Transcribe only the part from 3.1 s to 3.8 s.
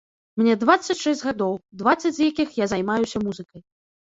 музыкай.